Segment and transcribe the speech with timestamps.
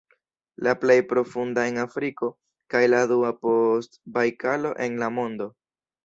[0.67, 2.29] La plej profunda en Afriko
[2.75, 5.49] kaj la dua post Bajkalo en la mondo.